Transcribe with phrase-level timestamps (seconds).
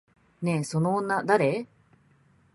[0.41, 1.67] ねえ、その女誰？